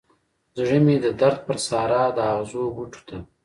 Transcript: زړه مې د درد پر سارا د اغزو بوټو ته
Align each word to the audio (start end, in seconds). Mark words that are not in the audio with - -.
زړه 0.57 0.77
مې 0.85 0.95
د 1.05 1.07
درد 1.19 1.39
پر 1.47 1.57
سارا 1.67 2.03
د 2.17 2.17
اغزو 2.33 2.63
بوټو 2.75 3.01
ته 3.07 3.17